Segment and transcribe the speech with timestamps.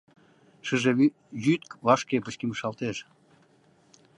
[0.67, 0.91] Шыже
[1.45, 2.97] йӱд вашке пычкемышалтеш.